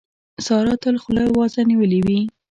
[0.45, 2.19] سارا تل خوله وازه نيولې وي.